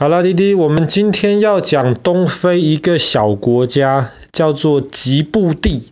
[0.00, 5.90] 好了，弟弟，我们今天要讲东非一个小国家，叫做吉布地。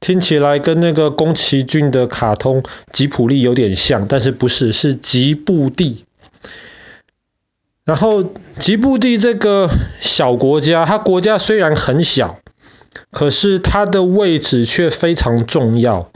[0.00, 6.06] 听起来跟那个宫崎骏的卡通吉普力有点像，但是不是，是吉布地。
[7.84, 9.70] 然后吉布地这个
[10.00, 12.40] 小国家，它国家虽然很小，
[13.12, 16.10] 可是它的位置却非常重要。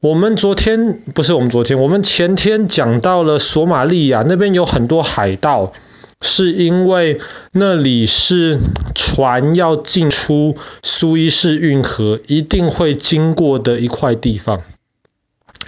[0.00, 5.72] 我们昨天，不是我们昨天，我们前天讲到了索马利亚，那边有很多海盗，
[6.20, 7.20] 是因为
[7.50, 8.60] 那里是
[8.94, 14.62] 船要进出苏伊士运河一定会经过的一块地方。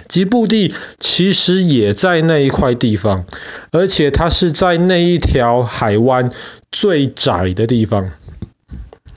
[0.07, 3.25] 吉布地其实也在那一块地方，
[3.71, 6.31] 而且它是在那一条海湾
[6.71, 8.11] 最窄的地方，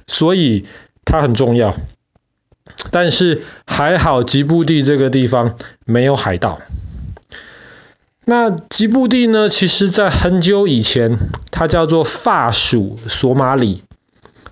[0.09, 0.67] 所以
[1.05, 1.77] 它很重要。
[2.91, 3.43] 但是
[3.77, 6.61] 还好，吉布地这个地方没有海盗。
[8.25, 9.49] 那吉布地呢？
[9.49, 11.19] 其实在很久以前，
[11.51, 13.83] 它叫做法属索马里，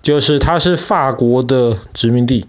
[0.01, 2.47] 就是它是法国的殖民地。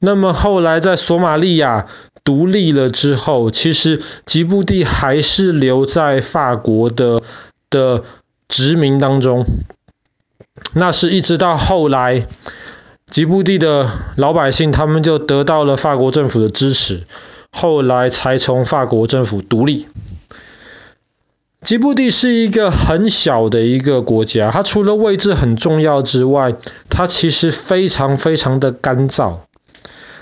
[0.00, 1.86] 那么后来在索马利亚
[2.24, 7.22] 独立了之后，其实吉布地还是留在法国的
[7.70, 8.02] 的
[8.48, 9.46] 殖民当中。
[10.74, 12.26] 那是一直到后来。
[13.10, 17.02] 吉布地的老百姓，他们就得到了法国政府的支持，
[17.50, 19.88] 后来才从法国政府独立。
[21.60, 26.54] 吉布地是一个很小的一个国家，它除了位置很重要之外，
[26.88, 29.38] 它其实非常非常的干燥。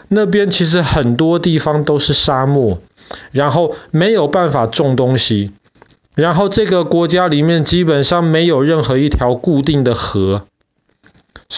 [0.08, 2.78] 那边其实很多地方都是沙漠，
[3.30, 5.52] 然后没有办法种东西，
[6.14, 10.46] 然后这个国家里面基本上没有任何一条固定的河。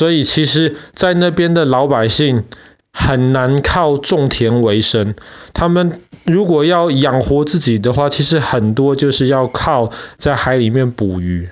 [0.01, 2.45] 所以其实，在那边的老百姓
[2.91, 5.15] 很难靠种田为生。
[5.53, 11.51] 他们如果要养活自己的话，其实很多就是要靠在海里面捕鱼。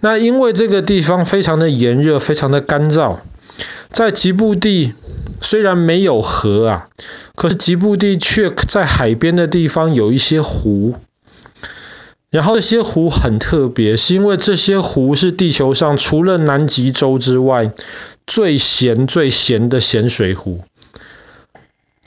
[0.00, 3.18] 那因为这个地方非常的炎热，非常的干燥，
[3.90, 4.94] 在吉布地
[5.42, 6.88] 虽然没有河啊，
[7.34, 10.94] 可是吉布地却在海边的地方有一些湖。
[12.34, 17.70] 然后这些湖很特别，是因为这些湖是地球上除了南极洲之外
[18.26, 20.64] 最咸最咸的咸水湖。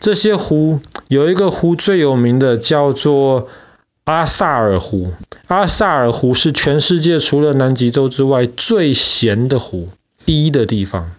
[0.02, 3.48] 这些湖有一个湖最有名的叫做
[4.04, 5.14] 阿萨尔湖，
[5.48, 9.88] 阿萨尔湖是全世界除了南极洲之外最咸的湖，
[10.26, 11.14] 低的地方。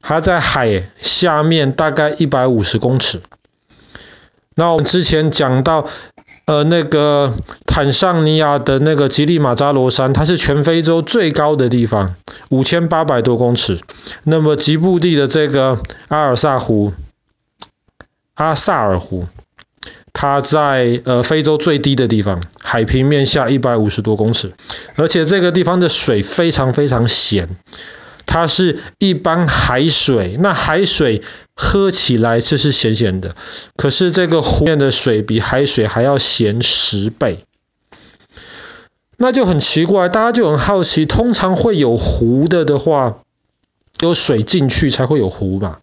[0.00, 3.22] 它在海下面大概一百五十公尺。
[4.56, 5.86] 那我们之前讲到。
[6.46, 7.32] 呃，那个
[7.64, 12.16] 坦桑尼亚的那个吉利马扎罗山，它是全非洲最高的地方，
[12.50, 13.80] 五千八百多公尺。
[14.24, 16.92] 那么吉布地的这个阿尔萨湖，
[18.34, 19.26] 阿萨尔湖，
[20.12, 24.52] 它在呃非洲最低的地方，海平面下一百五十多公尺，
[24.96, 27.48] 而且这个地方的水非常非常咸。
[28.26, 31.22] 它是一般海水，那海水
[31.54, 33.34] 喝起来就是咸咸的，
[33.76, 37.44] 可是这个湖面的水比海水还要咸十倍，
[39.16, 43.18] 那就很奇怪，大家就很好奇，通常会有湖的的话，
[44.00, 45.78] 有水进去才会有湖嘛，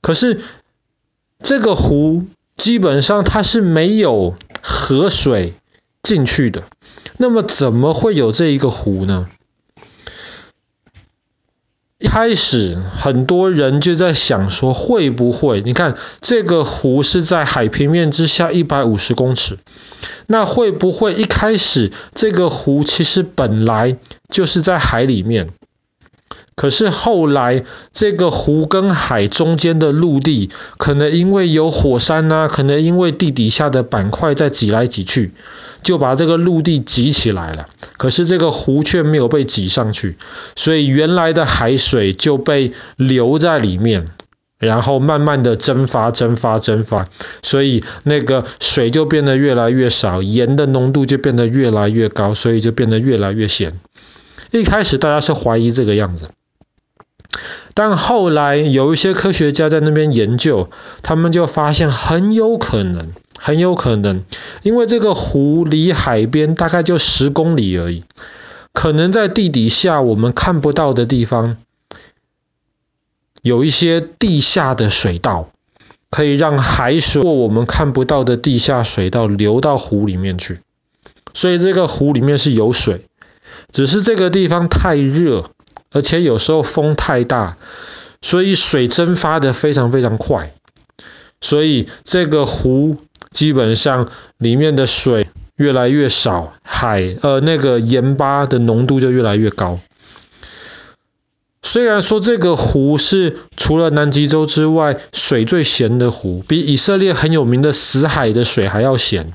[0.00, 0.40] 可是
[1.42, 2.24] 这个湖
[2.56, 5.54] 基本上它是没有河水
[6.02, 6.64] 进去的，
[7.18, 9.28] 那么怎么会有这一个湖呢？
[12.02, 15.62] 一开始很多人就在想说，会不会？
[15.62, 19.58] 你看这个湖是在海平面之下一百五十公尺，
[20.26, 23.98] 那会不会一开始这个湖其实本来
[24.28, 25.50] 就是在海里面？
[26.62, 35.32] 可是后来这个湖跟海中间的陆地，可能因为有火山呐、可能因为地底下的板块在挤来挤去。
[35.82, 40.16] 就把这个陆地挤起来了，可是这个湖却没有被挤上去，
[40.54, 44.06] 所以原来的海水就被留在里面，
[44.60, 47.08] 然后慢慢的蒸发、蒸发、蒸发，
[47.42, 53.80] 所以那个水就变得越来越少，盐的浓度就变得越来越高，所以就变得越来越咸。
[54.52, 56.28] 一开始大家是怀疑这个样子，
[57.74, 60.70] 但后来有一些科学家在那边研究，
[61.02, 63.12] 他们就发现很有可能。
[63.44, 64.22] 很有可能，
[64.62, 68.04] 因为这个湖离海边大概就十公里而已，
[68.72, 71.56] 可能在地底下我们看不到的地方，
[73.42, 75.50] 有一些地下的水道，
[76.08, 80.60] 可以让海水过我们看不到的地下水道流到湖里面去。
[81.34, 83.06] 所以这个湖里面是有水，
[83.72, 85.50] 只是这个地方太热，
[85.92, 87.56] 而且有时候风太大，
[88.20, 90.52] 所以水蒸发得非常非常快，
[91.40, 92.96] 所以这个湖。
[93.30, 99.80] 基本上里面的水越来越少，海呃那个盐巴的浓度就越来越高。
[101.62, 109.32] 虽然说这个湖是除了南极洲之外水最咸的湖，比以色列很有名的死海的水还要咸，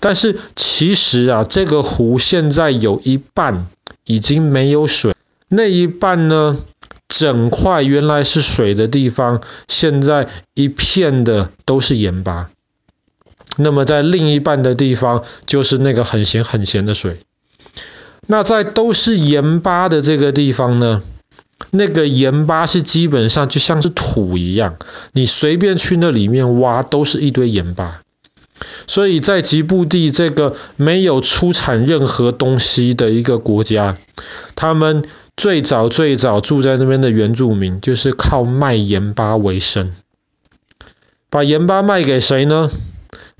[0.00, 3.68] 但是其实啊，这个湖现在有一半
[4.04, 5.14] 已经没有水，
[5.48, 6.56] 那一半呢，
[7.08, 12.50] 整块原来是水的地方，现在一片的都是盐巴。
[13.56, 17.20] 那么在另一半的地方，就是那个很咸很咸的水。
[18.26, 21.02] 那在都是盐巴的这个地方呢，
[21.70, 24.76] 那个盐巴是基本上就像是土一样，
[25.12, 28.02] 你随便去那里面挖，都是一堆盐巴。
[28.86, 33.96] 所以在吉布地这个没有出产任何东西的一个国家，
[34.54, 35.04] 他们
[35.36, 39.92] 最早最早住在那边的原住民，就是靠卖盐巴为生。
[41.28, 42.70] 把盐巴卖给谁呢？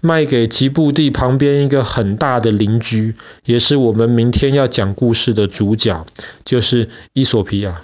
[0.03, 3.15] 卖给吉布地旁边一个很大的邻居，
[3.47, 6.05] 也是我们明天要讲故事的主角，
[6.45, 7.81] 就是伊索比亚。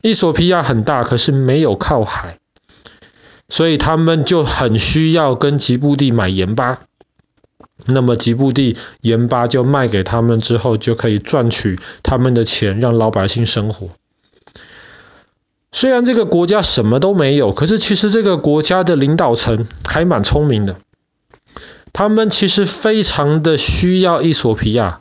[0.00, 2.38] 伊索比亚很大，可是没有靠海，
[3.48, 6.82] 所以他们就很需要跟吉布地买盐巴。
[7.86, 13.88] 那么吉布地盐巴就卖给他们之后，就可以赚取他们的钱，让老百姓生活。
[15.72, 20.76] 虽然这个国家什么都没有，可是其实这个国家的领导层还蛮聪明的。
[21.92, 25.00] 他们其实非常的需要伊索比亚，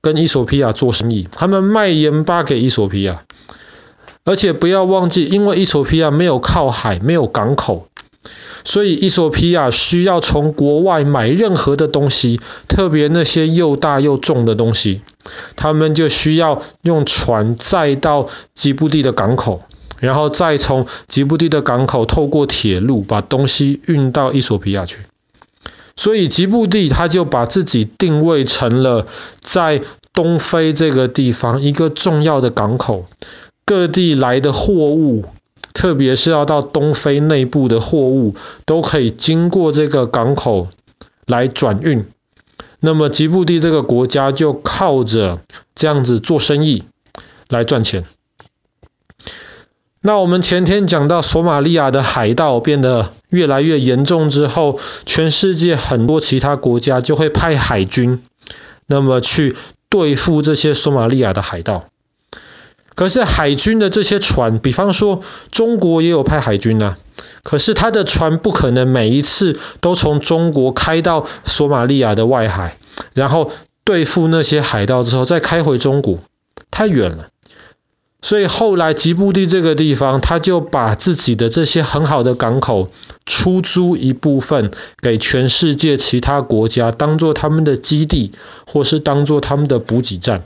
[0.00, 1.28] 跟伊索比亚做生意。
[1.30, 3.24] 他们卖盐巴给伊索比亚，
[4.24, 7.88] 而且不要忘记，因为伊索比亚没有靠海，没有港口，
[8.74, 15.00] 所以伊索比亚需要从国外买任何的东西，特别那些又大又重的东西，
[15.54, 19.62] 他们就需要用船载到吉布地的港口。
[20.00, 24.98] 然后再从吉布地的港口透过铁路把东西运到伊索比亚去，
[25.94, 29.06] 所以吉布地他就把自己定位成了
[29.40, 29.82] 在
[30.12, 33.06] 东非这个地方一个重要的港口，
[33.64, 35.26] 各地来的货物，
[35.84, 40.68] 特别是要到东非内部的货物，都可以经过这个港口
[41.26, 42.06] 来转运。
[42.80, 45.42] 那么吉布地这个国家就靠着
[45.74, 46.84] 这样子做生意
[47.50, 48.06] 来赚钱。
[50.00, 58.22] 那我们前天讲到索马利亚的海盗变得越来越严重之后，全世界很多其他国家就会派海军，
[58.86, 59.54] 那么去
[59.90, 61.84] 对付这些索马利亚的海盗。
[62.94, 66.96] 可是海军的这些船，比方说中国也有派海军啊，
[67.42, 72.76] 可是他的船不可能每一次都从中国开到索马利亚的外海，
[73.14, 73.50] 然后
[73.84, 76.20] 对付那些海盗之后再开回中国，
[76.70, 77.28] 太远了。
[78.22, 82.90] 所以后来吉布地这个地方，他就把自己的这些很好的港口
[83.26, 84.70] 出租一部分
[85.02, 88.32] 给全世界其他国家，当做他们的基地，
[88.66, 90.44] 或是当做他们的补给站。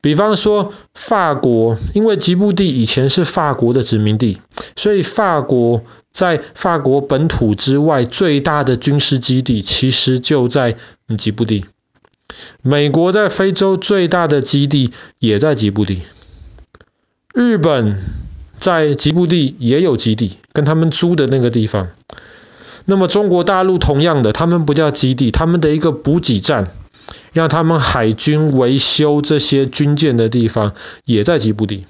[0.00, 4.38] 比方说法国，因为吉布地以前是法国的殖民地，
[4.76, 10.76] 所以法国在法国本土之外最大的军事基地，其实就在
[11.18, 11.64] 吉布地。
[12.62, 16.02] 美国在非洲最大的基地也在吉布地，
[17.34, 17.98] 日本
[18.58, 21.88] 在吉布地也有基地，跟他们租的那个地方。
[22.84, 26.70] 那么中国大陆同样的，他们不叫基地，他们的一个补给站，
[27.32, 30.74] 让他们海军维修这些军舰的地方
[31.04, 31.86] 也在吉布地。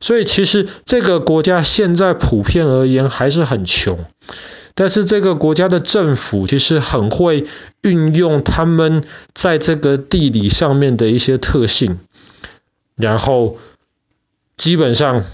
[0.00, 4.04] 所以其实这个国家现在普遍而言还是很穷。
[4.74, 7.44] 但是这个国家的政府其实很会
[7.82, 11.98] 运用他们在这个地理上面的一些特性，
[12.94, 13.58] 然后
[14.56, 15.24] 基本上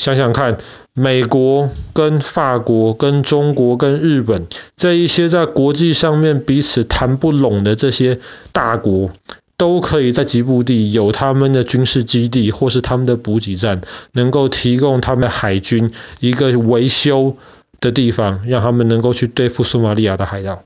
[0.00, 0.56] 想想看，
[0.94, 8.18] 美国跟法国跟中国跟日本这一些在国际上面彼此谈不拢的这些
[8.50, 9.10] 大国，
[9.58, 17.36] 都可以在吉布地有他们的军事基地或是他们的补给站，能够提供他们海军一个维修
[17.78, 20.62] 的地方，让他们能够去对付索马利亚的海盗。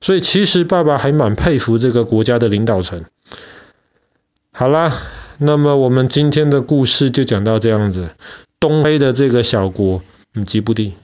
[0.00, 3.04] 所以其实爸爸还蛮佩服这个国家的领导层。
[4.52, 4.92] 好啦，
[5.38, 8.10] 那么我们今天的故事就讲到这样子。
[8.58, 10.02] 东非的这个小国，
[10.34, 10.94] 嗯，吉布地。